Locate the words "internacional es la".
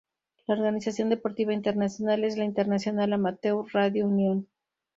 1.53-2.43